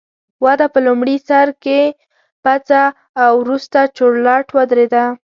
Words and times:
وده 0.45 0.67
په 0.73 0.79
لومړي 0.87 1.17
سر 1.27 1.47
کې 1.63 1.81
پڅه 2.43 2.83
او 3.23 3.31
وروسته 3.43 3.79
چورلټ 3.97 4.47
ودرېده 4.57 5.05